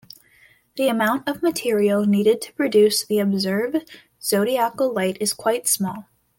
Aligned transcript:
The 0.77 0.87
amount 0.87 1.29
of 1.29 1.43
material 1.43 2.07
needed 2.07 2.41
to 2.41 2.53
produce 2.53 3.05
the 3.05 3.19
observed 3.19 3.87
zodiacal 4.19 4.91
light 4.91 5.17
is 5.19 5.31
quite 5.31 5.67
small. 5.67 6.05